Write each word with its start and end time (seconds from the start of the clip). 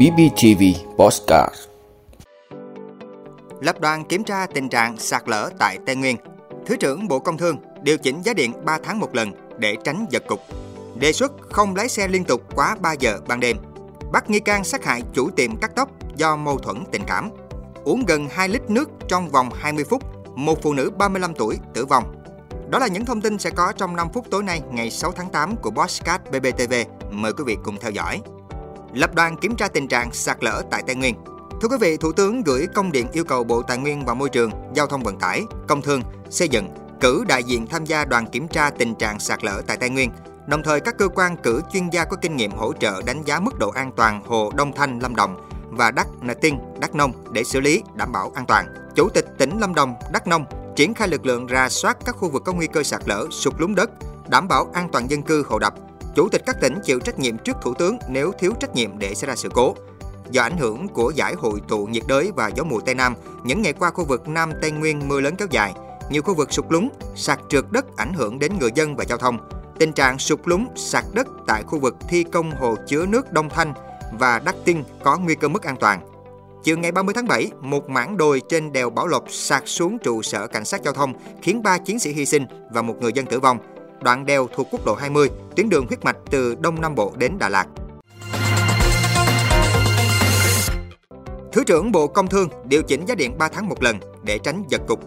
BBTV 0.00 0.62
Postcard 0.96 1.54
Lập 3.60 3.80
đoàn 3.80 4.04
kiểm 4.04 4.24
tra 4.24 4.46
tình 4.46 4.68
trạng 4.68 4.98
sạt 4.98 5.22
lở 5.26 5.50
tại 5.58 5.78
Tây 5.86 5.96
Nguyên. 5.96 6.16
Thứ 6.66 6.76
trưởng 6.76 7.08
Bộ 7.08 7.18
Công 7.18 7.38
Thương 7.38 7.56
điều 7.82 7.98
chỉnh 7.98 8.22
giá 8.22 8.34
điện 8.34 8.52
3 8.64 8.78
tháng 8.82 8.98
một 9.00 9.14
lần 9.14 9.32
để 9.58 9.76
tránh 9.84 10.06
giật 10.10 10.22
cục. 10.28 10.40
Đề 10.94 11.12
xuất 11.12 11.32
không 11.50 11.76
lái 11.76 11.88
xe 11.88 12.08
liên 12.08 12.24
tục 12.24 12.42
quá 12.54 12.76
3 12.80 12.92
giờ 12.92 13.18
ban 13.28 13.40
đêm. 13.40 13.56
Bắt 14.12 14.30
nghi 14.30 14.40
can 14.40 14.64
sát 14.64 14.84
hại 14.84 15.02
chủ 15.12 15.30
tiệm 15.30 15.56
cắt 15.56 15.70
tóc 15.76 15.90
do 16.16 16.36
mâu 16.36 16.58
thuẫn 16.58 16.84
tình 16.92 17.02
cảm. 17.06 17.30
Uống 17.84 18.04
gần 18.06 18.28
2 18.30 18.48
lít 18.48 18.70
nước 18.70 18.90
trong 19.08 19.28
vòng 19.28 19.50
20 19.54 19.84
phút, 19.84 20.02
một 20.36 20.62
phụ 20.62 20.74
nữ 20.74 20.90
35 20.98 21.34
tuổi 21.34 21.58
tử 21.74 21.86
vong. 21.86 22.14
Đó 22.68 22.78
là 22.78 22.86
những 22.86 23.04
thông 23.04 23.20
tin 23.20 23.38
sẽ 23.38 23.50
có 23.50 23.72
trong 23.76 23.96
5 23.96 24.08
phút 24.14 24.26
tối 24.30 24.42
nay 24.42 24.62
ngày 24.70 24.90
6 24.90 25.12
tháng 25.12 25.30
8 25.30 25.56
của 25.56 25.70
Bosscat 25.70 26.30
BBTV. 26.30 26.74
Mời 27.10 27.32
quý 27.32 27.44
vị 27.46 27.56
cùng 27.64 27.76
theo 27.80 27.90
dõi. 27.90 28.20
Lập 28.94 29.14
đoàn 29.14 29.36
kiểm 29.36 29.56
tra 29.56 29.68
tình 29.68 29.88
trạng 29.88 30.12
sạt 30.12 30.44
lở 30.44 30.62
tại 30.70 30.82
Tây 30.86 30.96
Nguyên. 30.96 31.14
Thưa 31.62 31.68
quý 31.68 31.76
vị, 31.80 31.96
Thủ 31.96 32.12
tướng 32.12 32.42
gửi 32.42 32.66
công 32.74 32.92
điện 32.92 33.06
yêu 33.12 33.24
cầu 33.24 33.44
Bộ 33.44 33.62
Tài 33.62 33.78
nguyên 33.78 34.04
và 34.04 34.14
Môi 34.14 34.28
trường, 34.28 34.50
Giao 34.74 34.86
thông 34.86 35.02
Vận 35.02 35.18
tải, 35.18 35.42
Công 35.68 35.82
thương, 35.82 36.02
Xây 36.30 36.48
dựng 36.48 36.68
cử 37.00 37.24
đại 37.28 37.44
diện 37.44 37.66
tham 37.66 37.84
gia 37.84 38.04
đoàn 38.04 38.26
kiểm 38.26 38.48
tra 38.48 38.70
tình 38.70 38.94
trạng 38.94 39.20
sạt 39.20 39.44
lở 39.44 39.62
tại 39.66 39.76
Tây 39.76 39.90
Nguyên. 39.90 40.10
Đồng 40.46 40.62
thời 40.62 40.80
các 40.80 40.98
cơ 40.98 41.08
quan 41.08 41.36
cử 41.36 41.62
chuyên 41.72 41.90
gia 41.90 42.04
có 42.04 42.16
kinh 42.22 42.36
nghiệm 42.36 42.50
hỗ 42.50 42.72
trợ 42.72 43.02
đánh 43.06 43.22
giá 43.24 43.40
mức 43.40 43.58
độ 43.58 43.70
an 43.70 43.92
toàn 43.96 44.24
hồ 44.24 44.52
Đông 44.56 44.72
Thanh, 44.72 44.98
Lâm 44.98 45.16
Đồng 45.16 45.48
và 45.70 45.90
Đắk 45.90 46.06
Nà 46.20 46.34
tiên 46.34 46.58
Đắk 46.80 46.94
Nông 46.94 47.12
để 47.32 47.44
xử 47.44 47.60
lý 47.60 47.82
đảm 47.94 48.12
bảo 48.12 48.32
an 48.34 48.46
toàn. 48.46 48.66
Chủ 48.94 49.08
tịch 49.08 49.26
tỉnh 49.38 49.58
Lâm 49.60 49.74
Đồng, 49.74 49.94
Đắk 50.12 50.26
Nông 50.26 50.44
triển 50.76 50.94
khai 50.94 51.08
lực 51.08 51.26
lượng 51.26 51.46
ra 51.46 51.68
soát 51.68 51.96
các 52.04 52.16
khu 52.16 52.30
vực 52.30 52.42
có 52.44 52.52
nguy 52.52 52.66
cơ 52.66 52.82
sạt 52.82 53.00
lở, 53.06 53.26
sụt 53.30 53.54
lún 53.58 53.74
đất, 53.74 53.90
đảm 54.28 54.48
bảo 54.48 54.70
an 54.74 54.88
toàn 54.92 55.10
dân 55.10 55.22
cư 55.22 55.44
hồ 55.48 55.58
đập. 55.58 55.74
Chủ 56.14 56.28
tịch 56.28 56.42
các 56.46 56.60
tỉnh 56.60 56.78
chịu 56.84 57.00
trách 57.00 57.18
nhiệm 57.18 57.38
trước 57.38 57.56
Thủ 57.62 57.74
tướng 57.74 57.98
nếu 58.08 58.32
thiếu 58.38 58.52
trách 58.60 58.74
nhiệm 58.74 58.98
để 58.98 59.14
xảy 59.14 59.28
ra 59.28 59.36
sự 59.36 59.48
cố. 59.54 59.74
Do 60.30 60.42
ảnh 60.42 60.56
hưởng 60.56 60.88
của 60.88 61.12
giải 61.14 61.34
hội 61.34 61.60
tụ 61.68 61.86
nhiệt 61.86 62.02
đới 62.08 62.32
và 62.36 62.48
gió 62.48 62.64
mùa 62.64 62.80
Tây 62.80 62.94
Nam, 62.94 63.14
những 63.44 63.62
ngày 63.62 63.72
qua 63.72 63.90
khu 63.90 64.04
vực 64.04 64.28
Nam 64.28 64.52
Tây 64.62 64.70
Nguyên 64.70 65.08
mưa 65.08 65.20
lớn 65.20 65.34
kéo 65.38 65.48
dài, 65.50 65.74
nhiều 66.10 66.22
khu 66.22 66.34
vực 66.34 66.52
sụt 66.52 66.64
lún, 66.68 66.88
sạt 67.16 67.38
trượt 67.48 67.64
đất 67.70 67.96
ảnh 67.96 68.12
hưởng 68.12 68.38
đến 68.38 68.58
người 68.58 68.70
dân 68.74 68.96
và 68.96 69.04
giao 69.08 69.18
thông. 69.18 69.38
Tình 69.78 69.92
trạng 69.92 70.18
sụt 70.18 70.40
lún, 70.44 70.66
sạt 70.76 71.04
đất 71.12 71.26
tại 71.46 71.62
khu 71.62 71.78
vực 71.78 71.96
thi 72.08 72.24
công 72.24 72.50
hồ 72.50 72.76
chứa 72.86 73.06
nước 73.06 73.32
Đông 73.32 73.48
Thanh 73.48 73.72
và 74.18 74.38
Đắc 74.38 74.54
Tinh 74.64 74.84
có 75.04 75.18
nguy 75.18 75.34
cơ 75.34 75.48
mất 75.48 75.62
an 75.62 75.76
toàn. 75.80 76.00
Chiều 76.62 76.78
ngày 76.78 76.92
30 76.92 77.14
tháng 77.14 77.28
7, 77.28 77.50
một 77.60 77.90
mảng 77.90 78.16
đồi 78.16 78.42
trên 78.48 78.72
đèo 78.72 78.90
Bảo 78.90 79.06
Lộc 79.06 79.24
sạt 79.28 79.62
xuống 79.66 79.98
trụ 79.98 80.22
sở 80.22 80.46
cảnh 80.46 80.64
sát 80.64 80.82
giao 80.82 80.94
thông, 80.94 81.12
khiến 81.42 81.62
3 81.62 81.78
chiến 81.78 81.98
sĩ 81.98 82.12
hy 82.12 82.26
sinh 82.26 82.46
và 82.72 82.82
một 82.82 82.96
người 83.00 83.12
dân 83.12 83.26
tử 83.26 83.40
vong. 83.40 83.58
Đoạn 84.02 84.26
đèo 84.26 84.48
thuộc 84.54 84.68
quốc 84.70 84.86
lộ 84.86 84.94
20, 84.94 85.30
tuyến 85.56 85.68
đường 85.68 85.86
huyết 85.86 86.04
mạch 86.04 86.16
từ 86.30 86.54
Đông 86.60 86.80
Nam 86.80 86.94
Bộ 86.94 87.12
đến 87.16 87.38
Đà 87.38 87.48
Lạt. 87.48 87.66
Thứ 91.52 91.64
trưởng 91.64 91.92
Bộ 91.92 92.06
Công 92.06 92.26
Thương 92.26 92.48
điều 92.64 92.82
chỉnh 92.82 93.04
giá 93.06 93.14
điện 93.14 93.38
3 93.38 93.48
tháng 93.48 93.68
một 93.68 93.82
lần 93.82 93.98
để 94.22 94.38
tránh 94.38 94.64
giật 94.68 94.80
cục. 94.86 95.00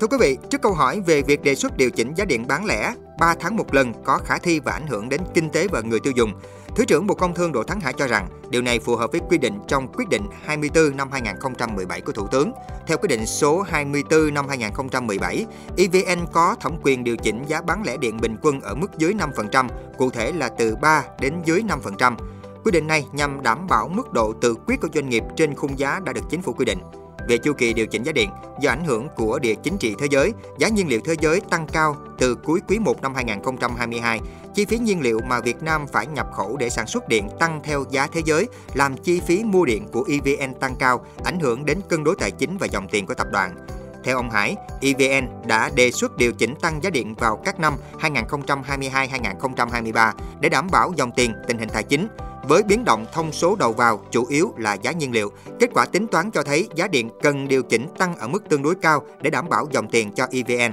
Thưa 0.00 0.06
quý 0.06 0.16
vị, 0.20 0.36
trước 0.50 0.62
câu 0.62 0.72
hỏi 0.72 1.00
về 1.06 1.22
việc 1.22 1.42
đề 1.42 1.54
xuất 1.54 1.76
điều 1.76 1.90
chỉnh 1.90 2.14
giá 2.16 2.24
điện 2.24 2.46
bán 2.48 2.64
lẻ 2.64 2.94
3 3.20 3.34
tháng 3.40 3.56
một 3.56 3.74
lần 3.74 3.92
có 4.04 4.18
khả 4.18 4.38
thi 4.38 4.60
và 4.60 4.72
ảnh 4.72 4.86
hưởng 4.86 5.08
đến 5.08 5.20
kinh 5.34 5.50
tế 5.50 5.68
và 5.68 5.80
người 5.80 6.00
tiêu 6.00 6.12
dùng, 6.16 6.32
Thứ 6.76 6.84
trưởng 6.84 7.06
Bộ 7.06 7.14
Công 7.14 7.34
Thương 7.34 7.52
Đỗ 7.52 7.62
Thắng 7.62 7.80
Hải 7.80 7.92
cho 7.92 8.06
rằng 8.06 8.28
điều 8.50 8.62
này 8.62 8.78
phù 8.78 8.96
hợp 8.96 9.12
với 9.12 9.20
quy 9.28 9.38
định 9.38 9.58
trong 9.68 9.92
quyết 9.92 10.08
định 10.08 10.22
24 10.44 10.96
năm 10.96 11.08
2017 11.12 12.00
của 12.00 12.12
Thủ 12.12 12.26
tướng. 12.26 12.52
Theo 12.86 12.98
quyết 12.98 13.08
định 13.08 13.26
số 13.26 13.62
24 13.62 14.34
năm 14.34 14.48
2017, 14.48 15.46
EVN 15.76 16.26
có 16.32 16.56
thẩm 16.60 16.72
quyền 16.82 17.04
điều 17.04 17.16
chỉnh 17.16 17.44
giá 17.46 17.62
bán 17.62 17.82
lẻ 17.86 17.96
điện 17.96 18.16
bình 18.20 18.36
quân 18.42 18.60
ở 18.60 18.74
mức 18.74 18.98
dưới 18.98 19.14
5%, 19.14 19.68
cụ 19.98 20.10
thể 20.10 20.32
là 20.32 20.48
từ 20.48 20.76
3 20.76 21.04
đến 21.20 21.34
dưới 21.44 21.62
5%. 21.62 22.16
Quyết 22.64 22.72
định 22.72 22.86
này 22.86 23.06
nhằm 23.12 23.42
đảm 23.42 23.66
bảo 23.66 23.88
mức 23.88 24.12
độ 24.12 24.32
tự 24.40 24.54
quyết 24.66 24.80
của 24.80 24.88
doanh 24.94 25.08
nghiệp 25.08 25.22
trên 25.36 25.54
khung 25.54 25.78
giá 25.78 26.00
đã 26.04 26.12
được 26.12 26.24
chính 26.30 26.42
phủ 26.42 26.52
quy 26.52 26.64
định. 26.64 26.78
Về 27.28 27.38
chu 27.38 27.52
kỳ 27.52 27.72
điều 27.72 27.86
chỉnh 27.86 28.02
giá 28.02 28.12
điện, 28.12 28.30
do 28.60 28.70
ảnh 28.70 28.84
hưởng 28.84 29.08
của 29.16 29.38
địa 29.38 29.54
chính 29.62 29.78
trị 29.78 29.94
thế 29.98 30.06
giới, 30.10 30.32
giá 30.58 30.68
nhiên 30.68 30.88
liệu 30.88 31.00
thế 31.04 31.14
giới 31.20 31.40
tăng 31.40 31.66
cao 31.66 31.96
từ 32.18 32.34
cuối 32.34 32.60
quý 32.68 32.78
1 32.78 33.02
năm 33.02 33.14
2022, 33.14 34.20
chi 34.54 34.64
phí 34.64 34.78
nhiên 34.78 35.00
liệu 35.00 35.20
mà 35.28 35.40
Việt 35.40 35.62
Nam 35.62 35.86
phải 35.92 36.06
nhập 36.06 36.26
khẩu 36.32 36.56
để 36.56 36.70
sản 36.70 36.86
xuất 36.86 37.08
điện 37.08 37.28
tăng 37.38 37.60
theo 37.64 37.84
giá 37.90 38.06
thế 38.06 38.20
giới, 38.24 38.48
làm 38.74 38.96
chi 38.96 39.20
phí 39.20 39.44
mua 39.44 39.64
điện 39.64 39.88
của 39.92 40.04
EVN 40.08 40.54
tăng 40.54 40.76
cao, 40.78 41.04
ảnh 41.24 41.40
hưởng 41.40 41.64
đến 41.64 41.80
cân 41.88 42.04
đối 42.04 42.16
tài 42.16 42.30
chính 42.30 42.58
và 42.58 42.66
dòng 42.66 42.88
tiền 42.88 43.06
của 43.06 43.14
tập 43.14 43.26
đoàn. 43.32 43.54
Theo 44.04 44.16
ông 44.16 44.30
Hải, 44.30 44.56
EVN 44.80 45.28
đã 45.46 45.70
đề 45.74 45.90
xuất 45.90 46.16
điều 46.16 46.32
chỉnh 46.32 46.54
tăng 46.60 46.82
giá 46.82 46.90
điện 46.90 47.14
vào 47.14 47.36
các 47.36 47.60
năm 47.60 47.74
2022-2023 48.00 50.12
để 50.40 50.48
đảm 50.48 50.66
bảo 50.72 50.92
dòng 50.96 51.10
tiền, 51.16 51.32
tình 51.48 51.58
hình 51.58 51.68
tài 51.68 51.82
chính. 51.82 52.08
Với 52.48 52.62
biến 52.62 52.84
động 52.84 53.06
thông 53.12 53.32
số 53.32 53.56
đầu 53.56 53.72
vào 53.72 54.02
chủ 54.10 54.26
yếu 54.26 54.54
là 54.56 54.74
giá 54.74 54.92
nhiên 54.92 55.12
liệu, 55.12 55.32
kết 55.60 55.70
quả 55.74 55.86
tính 55.86 56.06
toán 56.06 56.30
cho 56.30 56.42
thấy 56.42 56.68
giá 56.74 56.86
điện 56.88 57.10
cần 57.22 57.48
điều 57.48 57.62
chỉnh 57.62 57.86
tăng 57.98 58.16
ở 58.16 58.28
mức 58.28 58.48
tương 58.48 58.62
đối 58.62 58.74
cao 58.74 59.06
để 59.20 59.30
đảm 59.30 59.48
bảo 59.48 59.68
dòng 59.70 59.88
tiền 59.90 60.12
cho 60.12 60.26
EVN. 60.30 60.72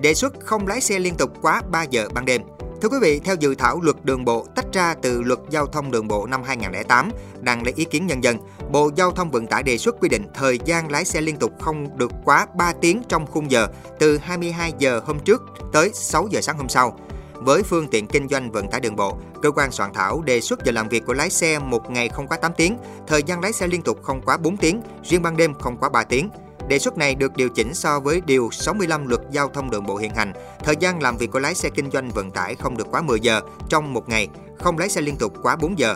Đề 0.00 0.14
xuất 0.14 0.32
không 0.40 0.66
lái 0.66 0.80
xe 0.80 0.98
liên 0.98 1.14
tục 1.14 1.30
quá 1.42 1.62
3 1.70 1.82
giờ 1.82 2.08
ban 2.14 2.24
đêm. 2.24 2.42
Thưa 2.82 2.88
quý 2.88 2.98
vị, 3.00 3.20
theo 3.24 3.34
dự 3.34 3.54
thảo 3.54 3.80
luật 3.82 4.04
đường 4.04 4.24
bộ 4.24 4.46
tách 4.54 4.72
ra 4.72 4.94
từ 5.02 5.22
luật 5.22 5.38
giao 5.50 5.66
thông 5.66 5.90
đường 5.90 6.08
bộ 6.08 6.26
năm 6.26 6.42
2008 6.42 7.10
đang 7.40 7.62
lấy 7.62 7.72
ý 7.76 7.84
kiến 7.84 8.06
nhân 8.06 8.24
dân, 8.24 8.36
Bộ 8.72 8.90
Giao 8.96 9.10
thông 9.10 9.30
Vận 9.30 9.46
tải 9.46 9.62
đề 9.62 9.78
xuất 9.78 10.00
quy 10.00 10.08
định 10.08 10.26
thời 10.34 10.58
gian 10.64 10.90
lái 10.90 11.04
xe 11.04 11.20
liên 11.20 11.36
tục 11.36 11.52
không 11.60 11.98
được 11.98 12.12
quá 12.24 12.46
3 12.56 12.72
tiếng 12.72 13.02
trong 13.08 13.26
khung 13.26 13.50
giờ 13.50 13.66
từ 13.98 14.18
22 14.18 14.72
giờ 14.78 15.00
hôm 15.04 15.18
trước 15.18 15.42
tới 15.72 15.90
6 15.94 16.28
giờ 16.30 16.40
sáng 16.40 16.58
hôm 16.58 16.68
sau. 16.68 16.98
Với 17.40 17.62
phương 17.62 17.88
tiện 17.88 18.06
kinh 18.06 18.28
doanh 18.28 18.50
vận 18.52 18.70
tải 18.70 18.80
đường 18.80 18.96
bộ, 18.96 19.16
cơ 19.42 19.50
quan 19.50 19.70
soạn 19.70 19.92
thảo 19.94 20.22
đề 20.22 20.40
xuất 20.40 20.64
giờ 20.64 20.72
làm 20.72 20.88
việc 20.88 21.06
của 21.06 21.12
lái 21.12 21.30
xe 21.30 21.58
một 21.58 21.90
ngày 21.90 22.08
không 22.08 22.28
quá 22.28 22.36
8 22.36 22.52
tiếng, 22.56 22.78
thời 23.06 23.22
gian 23.22 23.40
lái 23.40 23.52
xe 23.52 23.66
liên 23.66 23.82
tục 23.82 23.98
không 24.02 24.22
quá 24.22 24.36
4 24.36 24.56
tiếng, 24.56 24.82
riêng 25.04 25.22
ban 25.22 25.36
đêm 25.36 25.54
không 25.54 25.76
quá 25.76 25.88
3 25.88 26.04
tiếng. 26.04 26.30
Đề 26.68 26.78
xuất 26.78 26.98
này 26.98 27.14
được 27.14 27.36
điều 27.36 27.48
chỉnh 27.48 27.74
so 27.74 28.00
với 28.00 28.20
Điều 28.26 28.50
65 28.52 29.06
Luật 29.06 29.20
Giao 29.30 29.48
thông 29.48 29.70
đường 29.70 29.86
bộ 29.86 29.96
hiện 29.96 30.14
hành. 30.14 30.32
Thời 30.64 30.76
gian 30.80 31.02
làm 31.02 31.16
việc 31.16 31.30
của 31.30 31.38
lái 31.38 31.54
xe 31.54 31.68
kinh 31.68 31.90
doanh 31.90 32.10
vận 32.10 32.30
tải 32.30 32.54
không 32.54 32.76
được 32.76 32.86
quá 32.90 33.02
10 33.02 33.20
giờ 33.20 33.40
trong 33.68 33.92
một 33.92 34.08
ngày, 34.08 34.28
không 34.58 34.78
lái 34.78 34.88
xe 34.88 35.00
liên 35.00 35.16
tục 35.16 35.32
quá 35.42 35.56
4 35.56 35.78
giờ. 35.78 35.94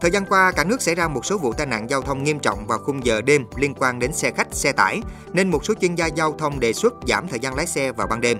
Thời 0.00 0.10
gian 0.10 0.24
qua, 0.26 0.52
cả 0.52 0.64
nước 0.64 0.82
xảy 0.82 0.94
ra 0.94 1.08
một 1.08 1.24
số 1.24 1.38
vụ 1.38 1.52
tai 1.52 1.66
nạn 1.66 1.90
giao 1.90 2.02
thông 2.02 2.24
nghiêm 2.24 2.38
trọng 2.38 2.66
vào 2.66 2.78
khung 2.78 3.04
giờ 3.04 3.20
đêm 3.20 3.44
liên 3.56 3.74
quan 3.74 3.98
đến 3.98 4.12
xe 4.12 4.30
khách, 4.30 4.48
xe 4.50 4.72
tải, 4.72 5.00
nên 5.32 5.50
một 5.50 5.64
số 5.64 5.74
chuyên 5.80 5.94
gia 5.94 6.06
giao 6.06 6.34
thông 6.38 6.60
đề 6.60 6.72
xuất 6.72 6.94
giảm 7.08 7.28
thời 7.28 7.38
gian 7.40 7.54
lái 7.54 7.66
xe 7.66 7.92
vào 7.92 8.06
ban 8.06 8.20
đêm. 8.20 8.38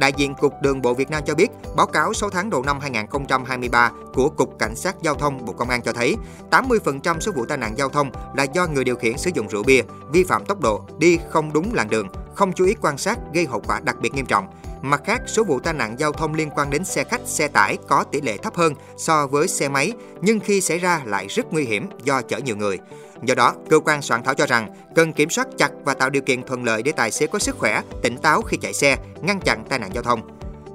Đại 0.00 0.12
diện 0.16 0.34
Cục 0.34 0.62
Đường 0.62 0.82
bộ 0.82 0.94
Việt 0.94 1.10
Nam 1.10 1.22
cho 1.26 1.34
biết, 1.34 1.48
báo 1.76 1.86
cáo 1.86 2.12
6 2.12 2.30
tháng 2.30 2.50
đầu 2.50 2.62
năm 2.62 2.80
2023 2.80 3.90
của 4.14 4.28
Cục 4.28 4.58
Cảnh 4.58 4.76
sát 4.76 4.96
Giao 5.02 5.14
thông 5.14 5.44
Bộ 5.44 5.52
Công 5.52 5.68
an 5.68 5.82
cho 5.82 5.92
thấy, 5.92 6.16
80% 6.50 7.20
số 7.20 7.32
vụ 7.32 7.44
tai 7.44 7.58
nạn 7.58 7.74
giao 7.76 7.88
thông 7.88 8.10
là 8.34 8.42
do 8.42 8.66
người 8.66 8.84
điều 8.84 8.96
khiển 8.96 9.18
sử 9.18 9.30
dụng 9.34 9.48
rượu 9.48 9.62
bia, 9.62 9.82
vi 10.12 10.24
phạm 10.24 10.44
tốc 10.44 10.60
độ, 10.60 10.84
đi 10.98 11.18
không 11.28 11.52
đúng 11.52 11.74
làn 11.74 11.90
đường, 11.90 12.08
không 12.34 12.52
chú 12.52 12.64
ý 12.64 12.74
quan 12.80 12.98
sát 12.98 13.18
gây 13.34 13.46
hậu 13.46 13.60
quả 13.60 13.80
đặc 13.80 13.96
biệt 14.00 14.14
nghiêm 14.14 14.26
trọng. 14.26 14.46
Mặt 14.82 15.02
khác, 15.04 15.22
số 15.26 15.44
vụ 15.44 15.60
tai 15.60 15.74
nạn 15.74 15.98
giao 15.98 16.12
thông 16.12 16.34
liên 16.34 16.50
quan 16.50 16.70
đến 16.70 16.84
xe 16.84 17.04
khách, 17.04 17.20
xe 17.24 17.48
tải 17.48 17.78
có 17.88 18.04
tỷ 18.04 18.20
lệ 18.20 18.36
thấp 18.36 18.54
hơn 18.54 18.74
so 18.96 19.26
với 19.26 19.48
xe 19.48 19.68
máy, 19.68 19.92
nhưng 20.20 20.40
khi 20.40 20.60
xảy 20.60 20.78
ra 20.78 21.02
lại 21.04 21.26
rất 21.26 21.52
nguy 21.52 21.64
hiểm 21.64 21.86
do 22.04 22.22
chở 22.22 22.38
nhiều 22.38 22.56
người. 22.56 22.78
Do 23.22 23.34
đó, 23.34 23.54
cơ 23.68 23.80
quan 23.80 24.02
soạn 24.02 24.22
thảo 24.22 24.34
cho 24.34 24.46
rằng 24.46 24.74
cần 24.94 25.12
kiểm 25.12 25.30
soát 25.30 25.48
chặt 25.58 25.70
và 25.84 25.94
tạo 25.94 26.10
điều 26.10 26.22
kiện 26.22 26.42
thuận 26.42 26.64
lợi 26.64 26.82
để 26.82 26.92
tài 26.92 27.10
xế 27.10 27.26
có 27.26 27.38
sức 27.38 27.58
khỏe, 27.58 27.82
tỉnh 28.02 28.16
táo 28.16 28.42
khi 28.42 28.56
chạy 28.56 28.72
xe, 28.72 28.96
ngăn 29.22 29.40
chặn 29.40 29.64
tai 29.68 29.78
nạn 29.78 29.90
giao 29.94 30.02
thông. 30.02 30.20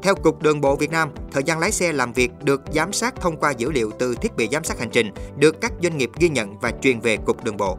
Theo 0.03 0.15
Cục 0.15 0.41
Đường 0.41 0.61
bộ 0.61 0.75
Việt 0.75 0.91
Nam, 0.91 1.09
thời 1.31 1.43
gian 1.43 1.59
lái 1.59 1.71
xe 1.71 1.93
làm 1.93 2.13
việc 2.13 2.31
được 2.43 2.61
giám 2.73 2.93
sát 2.93 3.15
thông 3.15 3.37
qua 3.37 3.51
dữ 3.51 3.71
liệu 3.71 3.91
từ 3.99 4.15
thiết 4.15 4.35
bị 4.35 4.47
giám 4.51 4.63
sát 4.63 4.79
hành 4.79 4.89
trình, 4.89 5.11
được 5.37 5.61
các 5.61 5.71
doanh 5.83 5.97
nghiệp 5.97 6.11
ghi 6.19 6.29
nhận 6.29 6.59
và 6.59 6.71
truyền 6.81 6.99
về 6.99 7.17
Cục 7.17 7.43
Đường 7.43 7.57
bộ. 7.57 7.77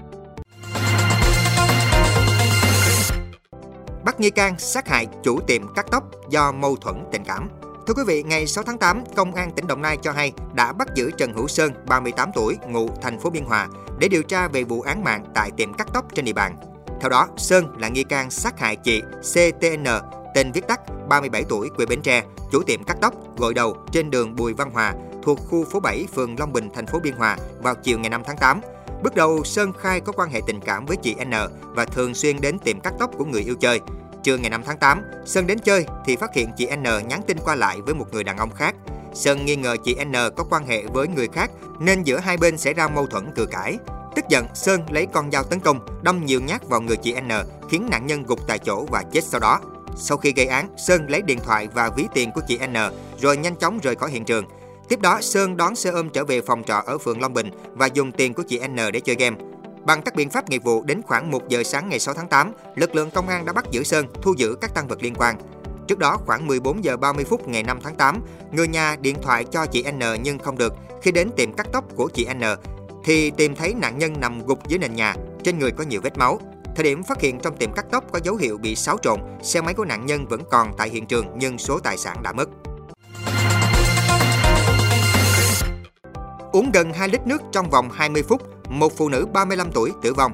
Bắt 4.04 4.20
nghi 4.20 4.30
can 4.30 4.58
sát 4.58 4.88
hại 4.88 5.06
chủ 5.22 5.40
tiệm 5.40 5.74
cắt 5.74 5.86
tóc 5.90 6.04
do 6.30 6.52
mâu 6.52 6.76
thuẫn 6.76 7.04
tình 7.12 7.24
cảm. 7.24 7.48
Thưa 7.86 7.94
quý 7.94 8.02
vị, 8.06 8.22
ngày 8.22 8.46
6 8.46 8.64
tháng 8.64 8.78
8, 8.78 9.04
Công 9.16 9.34
an 9.34 9.50
tỉnh 9.50 9.66
Đồng 9.66 9.82
Nai 9.82 9.96
cho 9.96 10.12
hay 10.12 10.32
đã 10.54 10.72
bắt 10.72 10.88
giữ 10.94 11.10
Trần 11.10 11.32
Hữu 11.32 11.48
Sơn, 11.48 11.72
38 11.86 12.30
tuổi, 12.34 12.56
ngụ 12.68 12.88
thành 13.02 13.20
phố 13.20 13.30
Biên 13.30 13.44
Hòa, 13.44 13.68
để 13.98 14.08
điều 14.08 14.22
tra 14.22 14.48
về 14.48 14.64
vụ 14.64 14.80
án 14.80 15.04
mạng 15.04 15.24
tại 15.34 15.50
tiệm 15.56 15.74
cắt 15.74 15.88
tóc 15.94 16.04
trên 16.14 16.24
địa 16.24 16.32
bàn. 16.32 16.56
Theo 17.00 17.10
đó, 17.10 17.28
Sơn 17.36 17.76
là 17.78 17.88
nghi 17.88 18.04
can 18.04 18.30
sát 18.30 18.58
hại 18.58 18.76
chị 18.76 19.02
CTN, 19.20 19.84
tên 20.34 20.52
viết 20.52 20.66
tắt, 20.68 20.80
37 21.08 21.44
tuổi, 21.48 21.68
quê 21.76 21.86
Bến 21.86 22.00
Tre, 22.02 22.22
chủ 22.52 22.62
tiệm 22.62 22.84
cắt 22.84 22.96
tóc, 23.00 23.14
gội 23.36 23.54
đầu 23.54 23.76
trên 23.92 24.10
đường 24.10 24.36
Bùi 24.36 24.54
Văn 24.54 24.70
Hòa, 24.70 24.94
thuộc 25.22 25.38
khu 25.48 25.64
phố 25.64 25.80
7, 25.80 26.06
phường 26.14 26.38
Long 26.38 26.52
Bình, 26.52 26.68
thành 26.74 26.86
phố 26.86 26.98
Biên 26.98 27.14
Hòa 27.14 27.36
vào 27.62 27.74
chiều 27.74 27.98
ngày 27.98 28.10
5 28.10 28.22
tháng 28.26 28.36
8. 28.36 28.60
Bước 29.02 29.14
đầu, 29.14 29.44
Sơn 29.44 29.72
khai 29.72 30.00
có 30.00 30.12
quan 30.12 30.30
hệ 30.30 30.40
tình 30.46 30.60
cảm 30.60 30.86
với 30.86 30.96
chị 30.96 31.14
N 31.24 31.32
và 31.62 31.84
thường 31.84 32.14
xuyên 32.14 32.40
đến 32.40 32.58
tiệm 32.58 32.80
cắt 32.80 32.94
tóc 32.98 33.10
của 33.18 33.24
người 33.24 33.42
yêu 33.42 33.54
chơi. 33.60 33.80
Trưa 34.26 34.36
ngày 34.36 34.50
5 34.50 34.62
tháng 34.66 34.78
8, 34.78 35.02
Sơn 35.24 35.46
đến 35.46 35.58
chơi 35.58 35.86
thì 36.06 36.16
phát 36.16 36.34
hiện 36.34 36.50
chị 36.56 36.68
N 36.76 36.82
nhắn 36.82 37.20
tin 37.26 37.36
qua 37.44 37.54
lại 37.54 37.80
với 37.80 37.94
một 37.94 38.06
người 38.12 38.24
đàn 38.24 38.36
ông 38.36 38.50
khác. 38.50 38.74
Sơn 39.14 39.44
nghi 39.44 39.56
ngờ 39.56 39.76
chị 39.84 39.96
N 40.04 40.12
có 40.36 40.44
quan 40.50 40.66
hệ 40.66 40.82
với 40.82 41.08
người 41.08 41.28
khác 41.28 41.50
nên 41.80 42.02
giữa 42.02 42.18
hai 42.18 42.36
bên 42.36 42.58
xảy 42.58 42.74
ra 42.74 42.88
mâu 42.88 43.06
thuẫn 43.06 43.32
cự 43.34 43.46
cãi. 43.46 43.78
Tức 44.16 44.24
giận, 44.28 44.46
Sơn 44.54 44.80
lấy 44.90 45.06
con 45.12 45.30
dao 45.30 45.44
tấn 45.44 45.60
công, 45.60 46.02
đâm 46.02 46.26
nhiều 46.26 46.40
nhát 46.40 46.68
vào 46.68 46.80
người 46.80 46.96
chị 46.96 47.14
N, 47.20 47.28
khiến 47.70 47.86
nạn 47.90 48.06
nhân 48.06 48.22
gục 48.22 48.46
tại 48.46 48.58
chỗ 48.58 48.86
và 48.90 49.02
chết 49.12 49.24
sau 49.24 49.40
đó. 49.40 49.60
Sau 49.96 50.16
khi 50.16 50.32
gây 50.36 50.46
án, 50.46 50.68
Sơn 50.76 51.06
lấy 51.08 51.22
điện 51.22 51.38
thoại 51.44 51.68
và 51.74 51.90
ví 51.96 52.06
tiền 52.14 52.30
của 52.34 52.42
chị 52.48 52.58
N, 52.66 52.74
rồi 53.20 53.36
nhanh 53.36 53.56
chóng 53.56 53.78
rời 53.82 53.94
khỏi 53.94 54.10
hiện 54.10 54.24
trường. 54.24 54.44
Tiếp 54.88 55.00
đó, 55.00 55.18
Sơn 55.20 55.56
đón 55.56 55.76
xe 55.76 55.90
ôm 55.90 56.10
trở 56.10 56.24
về 56.24 56.40
phòng 56.40 56.62
trọ 56.64 56.82
ở 56.86 56.98
phường 56.98 57.20
Long 57.20 57.34
Bình 57.34 57.50
và 57.74 57.86
dùng 57.86 58.12
tiền 58.12 58.34
của 58.34 58.42
chị 58.42 58.60
N 58.68 58.76
để 58.92 59.00
chơi 59.00 59.16
game. 59.16 59.36
Bằng 59.86 60.02
các 60.02 60.14
biện 60.14 60.30
pháp 60.30 60.50
nghiệp 60.50 60.64
vụ, 60.64 60.82
đến 60.82 61.02
khoảng 61.02 61.30
1 61.30 61.48
giờ 61.48 61.62
sáng 61.62 61.88
ngày 61.88 61.98
6 61.98 62.14
tháng 62.14 62.28
8, 62.28 62.52
lực 62.74 62.94
lượng 62.94 63.10
công 63.10 63.28
an 63.28 63.44
đã 63.44 63.52
bắt 63.52 63.64
giữ 63.70 63.82
Sơn, 63.82 64.06
thu 64.22 64.34
giữ 64.36 64.56
các 64.60 64.74
tăng 64.74 64.88
vật 64.88 65.02
liên 65.02 65.14
quan. 65.14 65.36
Trước 65.88 65.98
đó, 65.98 66.18
khoảng 66.26 66.46
14 66.46 66.84
giờ 66.84 66.96
30 66.96 67.24
phút 67.24 67.48
ngày 67.48 67.62
5 67.62 67.78
tháng 67.82 67.94
8, 67.94 68.20
người 68.52 68.68
nhà 68.68 68.96
điện 69.00 69.16
thoại 69.22 69.44
cho 69.44 69.66
chị 69.66 69.84
N 69.92 70.00
nhưng 70.22 70.38
không 70.38 70.58
được. 70.58 70.74
Khi 71.02 71.12
đến 71.12 71.30
tiệm 71.36 71.52
cắt 71.52 71.66
tóc 71.72 71.84
của 71.96 72.08
chị 72.14 72.26
N, 72.34 72.42
thì 73.04 73.30
tìm 73.30 73.54
thấy 73.56 73.74
nạn 73.74 73.98
nhân 73.98 74.20
nằm 74.20 74.46
gục 74.46 74.68
dưới 74.68 74.78
nền 74.78 74.94
nhà, 74.94 75.14
trên 75.44 75.58
người 75.58 75.70
có 75.70 75.84
nhiều 75.84 76.00
vết 76.00 76.18
máu. 76.18 76.40
Thời 76.76 76.84
điểm 76.84 77.02
phát 77.02 77.20
hiện 77.20 77.40
trong 77.40 77.56
tiệm 77.56 77.72
cắt 77.72 77.86
tóc 77.90 78.04
có 78.12 78.20
dấu 78.24 78.36
hiệu 78.36 78.58
bị 78.58 78.76
xáo 78.76 78.98
trộn, 79.02 79.20
xe 79.42 79.60
máy 79.60 79.74
của 79.74 79.84
nạn 79.84 80.06
nhân 80.06 80.26
vẫn 80.26 80.42
còn 80.50 80.72
tại 80.78 80.88
hiện 80.88 81.06
trường 81.06 81.26
nhưng 81.36 81.58
số 81.58 81.78
tài 81.78 81.98
sản 81.98 82.22
đã 82.22 82.32
mất. 82.32 82.48
Uống 86.52 86.70
gần 86.72 86.92
2 86.92 87.08
lít 87.08 87.26
nước 87.26 87.42
trong 87.52 87.70
vòng 87.70 87.90
20 87.92 88.22
phút, 88.22 88.42
một 88.68 88.92
phụ 88.96 89.08
nữ 89.08 89.26
35 89.32 89.70
tuổi 89.72 89.92
tử 90.02 90.14
vong. 90.14 90.32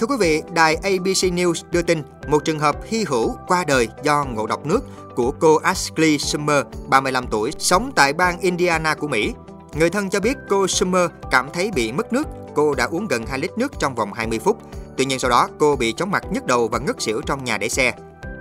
Thưa 0.00 0.06
quý 0.06 0.16
vị, 0.20 0.42
đài 0.52 0.74
ABC 0.74 1.22
News 1.22 1.62
đưa 1.70 1.82
tin 1.82 2.02
một 2.28 2.44
trường 2.44 2.58
hợp 2.58 2.76
hy 2.84 3.04
hữu 3.08 3.34
qua 3.46 3.64
đời 3.64 3.88
do 4.02 4.24
ngộ 4.24 4.46
độc 4.46 4.66
nước 4.66 4.80
của 5.14 5.32
cô 5.40 5.56
Ashley 5.56 6.18
Summer, 6.18 6.64
35 6.88 7.26
tuổi, 7.30 7.50
sống 7.58 7.92
tại 7.96 8.12
bang 8.12 8.40
Indiana 8.40 8.94
của 8.94 9.08
Mỹ. 9.08 9.32
Người 9.78 9.90
thân 9.90 10.10
cho 10.10 10.20
biết 10.20 10.36
cô 10.48 10.66
Summer 10.66 11.10
cảm 11.30 11.48
thấy 11.52 11.70
bị 11.74 11.92
mất 11.92 12.12
nước, 12.12 12.26
cô 12.54 12.74
đã 12.74 12.84
uống 12.84 13.08
gần 13.08 13.26
2 13.26 13.38
lít 13.38 13.58
nước 13.58 13.72
trong 13.78 13.94
vòng 13.94 14.12
20 14.12 14.38
phút. 14.38 14.58
Tuy 14.96 15.04
nhiên 15.04 15.18
sau 15.18 15.30
đó 15.30 15.48
cô 15.58 15.76
bị 15.76 15.92
chóng 15.92 16.10
mặt 16.10 16.24
nhức 16.30 16.46
đầu 16.46 16.68
và 16.68 16.78
ngất 16.78 17.02
xỉu 17.02 17.20
trong 17.26 17.44
nhà 17.44 17.58
để 17.58 17.68
xe. 17.68 17.92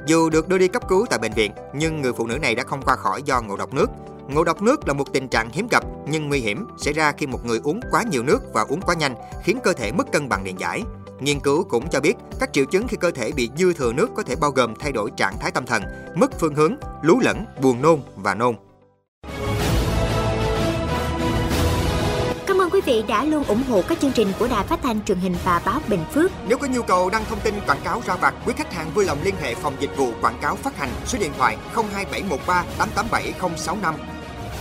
Dù 0.06 0.30
được 0.30 0.48
đưa 0.48 0.58
đi 0.58 0.68
cấp 0.68 0.84
cứu 0.90 1.06
tại 1.10 1.20
bệnh 1.20 1.34
viện, 1.34 1.52
nhưng 1.74 2.02
người 2.02 2.14
phụ 2.14 2.28
nữ 2.28 2.38
này 2.38 2.56
đã 2.56 2.64
không 2.64 2.82
qua 2.82 2.96
khỏi 2.96 3.24
do 3.24 3.42
ngộ 3.42 3.58
độc 3.58 3.74
nước. 3.74 3.90
Ngộ 4.28 4.44
độc 4.44 4.62
nước 4.62 4.88
là 4.88 4.94
một 4.94 5.14
tình 5.14 5.28
trạng 5.28 5.50
hiếm 5.50 5.68
gặp 5.72 5.84
nhưng 6.08 6.30
nguy 6.30 6.40
hiểm 6.40 6.68
xảy 6.78 6.94
ra 6.94 7.12
khi 7.12 7.28
một 7.28 7.46
người 7.46 7.60
uống 7.64 7.80
quá 7.92 8.04
nhiều 8.12 8.24
nước 8.24 8.40
và 8.54 8.66
uống 8.70 8.82
quá 8.82 8.96
nhanh, 8.96 9.16
khiến 9.44 9.60
cơ 9.64 9.74
thể 9.74 9.92
mất 9.92 10.12
cân 10.12 10.30
bằng 10.30 10.44
điện 10.44 10.60
giải. 10.60 10.84
Nghiên 11.20 11.40
cứu 11.40 11.64
cũng 11.64 11.90
cho 11.90 12.00
biết 12.00 12.14
các 12.40 12.54
triệu 12.54 12.66
chứng 12.66 12.88
khi 12.88 12.98
cơ 12.98 13.12
thể 13.12 13.32
bị 13.32 13.50
dư 13.58 13.74
thừa 13.74 13.94
nước 13.94 14.10
có 14.16 14.24
thể 14.24 14.36
bao 14.36 14.52
gồm 14.52 14.74
thay 14.80 14.92
đổi 14.92 15.12
trạng 15.18 15.34
thái 15.40 15.52
tâm 15.52 15.66
thần, 15.66 15.84
mất 16.16 16.40
phương 16.40 16.56
hướng, 16.56 16.76
lú 17.02 17.20
lẫn, 17.20 17.46
buồn 17.62 17.82
nôn 17.82 18.00
và 18.16 18.36
nôn. 18.36 18.56
Cảm 22.48 22.62
ơn 22.62 22.70
quý 22.70 22.82
vị 22.86 23.04
đã 23.08 23.24
luôn 23.24 23.44
ủng 23.44 23.64
hộ 23.70 23.82
các 23.90 24.00
chương 24.00 24.12
trình 24.12 24.28
của 24.40 24.48
Đài 24.48 24.68
Phát 24.68 24.80
thanh 24.84 25.04
truyền 25.06 25.18
hình 25.18 25.36
và 25.44 25.62
báo 25.66 25.80
Bình 25.88 26.04
Phước. 26.14 26.32
Nếu 26.48 26.58
có 26.58 26.68
nhu 26.68 26.82
cầu 26.82 27.10
đăng 27.10 27.26
thông 27.30 27.40
tin 27.40 27.54
quảng 27.68 27.82
cáo 27.84 28.02
ra 28.06 28.16
vặt, 28.16 28.34
quý 28.46 28.54
khách 28.58 28.74
hàng 28.74 28.92
vui 28.94 29.06
lòng 29.06 29.18
liên 29.24 29.36
hệ 29.42 29.56
phòng 29.56 29.74
dịch 29.80 29.98
vụ 29.98 30.12
quảng 30.22 30.38
cáo 30.42 30.56
phát 30.56 30.78
hành 30.78 30.90
số 31.06 31.20
điện 31.20 31.32
thoại 31.38 31.58
02713 31.74 32.66
887065. 32.78 34.13